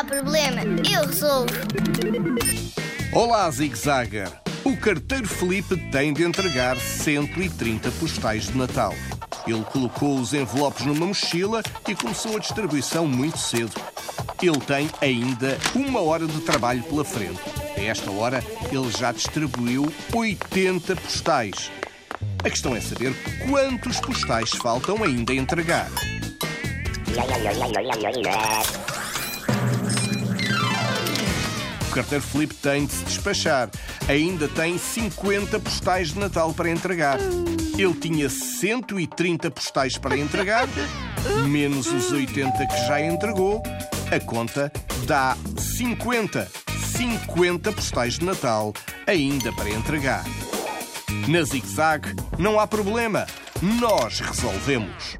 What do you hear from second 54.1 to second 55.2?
resolvemos.